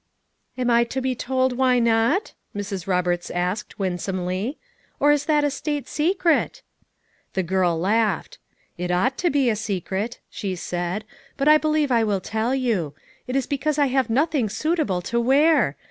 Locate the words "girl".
7.43-7.77